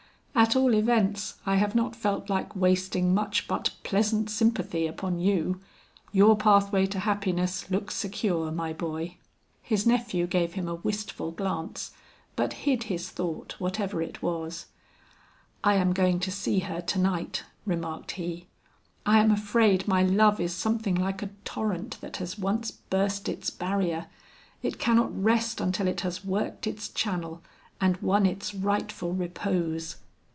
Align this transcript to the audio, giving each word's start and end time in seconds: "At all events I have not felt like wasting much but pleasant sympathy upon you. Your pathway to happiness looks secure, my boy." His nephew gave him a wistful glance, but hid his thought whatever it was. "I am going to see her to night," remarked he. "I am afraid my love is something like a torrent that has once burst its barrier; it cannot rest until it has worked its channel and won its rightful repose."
"At 0.33 0.55
all 0.55 0.73
events 0.73 1.35
I 1.45 1.57
have 1.57 1.75
not 1.75 1.95
felt 1.95 2.27
like 2.27 2.55
wasting 2.55 3.13
much 3.13 3.47
but 3.47 3.71
pleasant 3.83 4.27
sympathy 4.27 4.87
upon 4.87 5.19
you. 5.19 5.59
Your 6.11 6.35
pathway 6.35 6.87
to 6.87 6.99
happiness 6.99 7.69
looks 7.69 7.93
secure, 7.95 8.49
my 8.51 8.73
boy." 8.73 9.17
His 9.61 9.85
nephew 9.85 10.25
gave 10.25 10.53
him 10.53 10.67
a 10.67 10.75
wistful 10.75 11.29
glance, 11.31 11.91
but 12.35 12.53
hid 12.53 12.83
his 12.83 13.09
thought 13.11 13.55
whatever 13.59 14.01
it 14.01 14.23
was. 14.23 14.65
"I 15.63 15.75
am 15.75 15.93
going 15.93 16.19
to 16.21 16.31
see 16.31 16.59
her 16.59 16.81
to 16.81 16.97
night," 16.97 17.43
remarked 17.67 18.11
he. 18.11 18.47
"I 19.05 19.19
am 19.19 19.29
afraid 19.29 19.87
my 19.87 20.01
love 20.01 20.39
is 20.39 20.55
something 20.55 20.95
like 20.95 21.21
a 21.21 21.29
torrent 21.45 21.99
that 22.01 22.17
has 22.17 22.39
once 22.39 22.71
burst 22.71 23.29
its 23.29 23.51
barrier; 23.51 24.07
it 24.63 24.79
cannot 24.79 25.23
rest 25.23 25.61
until 25.61 25.87
it 25.87 26.01
has 26.01 26.25
worked 26.25 26.65
its 26.65 26.89
channel 26.89 27.43
and 27.79 27.97
won 27.97 28.25
its 28.25 28.55
rightful 28.55 29.13
repose." 29.13 29.97